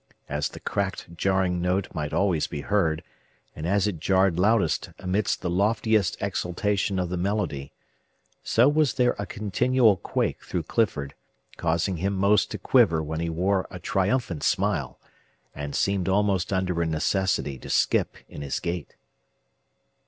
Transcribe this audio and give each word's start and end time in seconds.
As 0.27 0.49
the 0.49 0.59
cracked 0.59 1.15
jarring 1.15 1.61
note 1.61 1.93
might 1.93 2.11
always 2.11 2.47
be 2.47 2.61
heard, 2.61 3.03
and 3.55 3.67
as 3.67 3.85
it 3.85 3.99
jarred 3.99 4.39
loudest 4.39 4.89
amidst 4.97 5.43
the 5.43 5.49
loftiest 5.51 6.17
exultation 6.19 6.97
of 6.97 7.09
the 7.09 7.17
melody, 7.17 7.71
so 8.41 8.67
was 8.67 8.95
there 8.95 9.15
a 9.19 9.27
continual 9.27 9.97
quake 9.97 10.43
through 10.43 10.63
Clifford, 10.63 11.13
causing 11.55 11.97
him 11.97 12.13
most 12.13 12.49
to 12.49 12.57
quiver 12.57 13.03
while 13.03 13.19
he 13.19 13.29
wore 13.29 13.67
a 13.69 13.77
triumphant 13.77 14.41
smile, 14.41 14.99
and 15.53 15.75
seemed 15.75 16.09
almost 16.09 16.51
under 16.51 16.81
a 16.81 16.87
necessity 16.87 17.59
to 17.59 17.69
skip 17.69 18.17
in 18.27 18.41
his 18.41 18.59
gait. 18.59 18.95